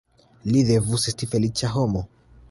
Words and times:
Li 0.53 0.63
devus 0.69 1.05
esti 1.11 1.29
feliĉa 1.33 1.69
homo. 1.75 2.03